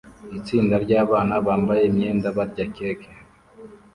[0.37, 3.09] Itsinda ryabana bambaye imyenda barya keke